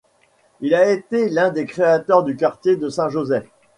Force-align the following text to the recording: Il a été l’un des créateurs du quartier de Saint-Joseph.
Il 0.61 0.73
a 0.73 0.89
été 0.91 1.29
l’un 1.29 1.51
des 1.51 1.67
créateurs 1.67 2.23
du 2.23 2.35
quartier 2.35 2.75
de 2.75 2.89
Saint-Joseph. 2.89 3.45